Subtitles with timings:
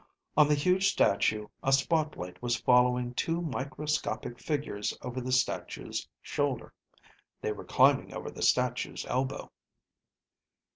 [0.35, 6.73] On the huge statue, a spotlight was following two microscopic figures over the statue's shoulder.
[7.39, 9.51] They were climbing over the statue's elbow.